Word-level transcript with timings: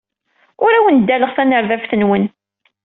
Ur 0.65 0.71
awen-ddaleɣ 0.73 1.31
tanerdabt-nwen. 1.33 2.25